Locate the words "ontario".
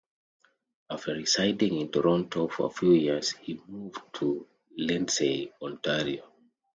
5.61-6.23